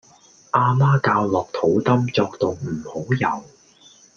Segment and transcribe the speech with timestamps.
[0.49, 3.43] 阿媽教落肚 Dum 作動唔好游